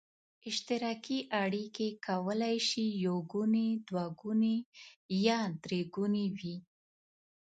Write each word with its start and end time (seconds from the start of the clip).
اشتراکي 0.49 1.19
اړیکې 1.43 1.87
کولای 2.07 2.57
شي 2.69 2.85
یو 3.05 3.17
ګوني، 3.31 3.69
دوه 3.87 4.05
ګوني 4.21 4.55
یا 5.25 5.39
درې 5.63 5.81
ګوني 5.95 6.25
وي. 6.37 6.57